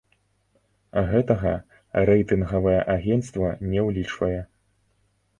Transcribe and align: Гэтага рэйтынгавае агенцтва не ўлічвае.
Гэтага 1.09 1.51
рэйтынгавае 2.09 2.79
агенцтва 2.93 3.51
не 3.75 3.83
ўлічвае. 3.89 4.41